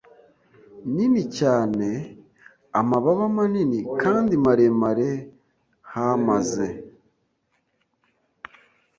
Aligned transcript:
nini 0.93 1.23
cyane 1.37 1.87
amababa 2.79 3.25
manini 3.35 3.79
kandi 4.01 4.33
maremare 4.45 5.09
h 5.91 5.95
maze 6.27 6.67